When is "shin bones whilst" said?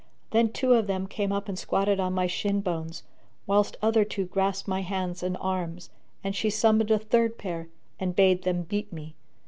2.25-3.77